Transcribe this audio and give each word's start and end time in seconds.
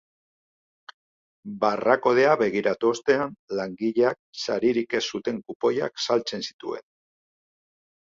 Barra-kodea 1.63 2.31
begiratu 2.41 2.91
ostean, 2.95 3.37
langileak 3.61 4.19
saririk 4.47 4.99
ez 5.03 5.05
zuten 5.15 5.41
kupoiak 5.49 6.07
saltzen 6.09 6.51
zituen. 6.53 6.89